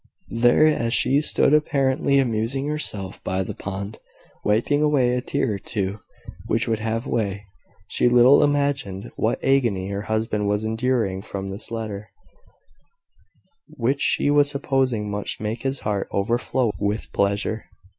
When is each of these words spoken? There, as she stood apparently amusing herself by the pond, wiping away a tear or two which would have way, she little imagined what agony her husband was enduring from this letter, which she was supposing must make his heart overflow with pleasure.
There, 0.31 0.65
as 0.65 0.95
she 0.95 1.21
stood 1.21 1.53
apparently 1.53 2.17
amusing 2.17 2.65
herself 2.67 3.23
by 3.23 3.43
the 3.43 3.53
pond, 3.53 3.99
wiping 4.43 4.81
away 4.81 5.13
a 5.13 5.21
tear 5.21 5.53
or 5.53 5.59
two 5.59 5.99
which 6.47 6.67
would 6.67 6.79
have 6.79 7.05
way, 7.05 7.45
she 7.87 8.09
little 8.09 8.43
imagined 8.43 9.11
what 9.15 9.37
agony 9.43 9.89
her 9.89 10.01
husband 10.09 10.47
was 10.47 10.63
enduring 10.63 11.21
from 11.21 11.51
this 11.51 11.69
letter, 11.69 12.09
which 13.67 14.01
she 14.01 14.31
was 14.31 14.49
supposing 14.49 15.07
must 15.07 15.39
make 15.39 15.61
his 15.61 15.81
heart 15.81 16.07
overflow 16.11 16.71
with 16.79 17.11
pleasure. 17.13 17.65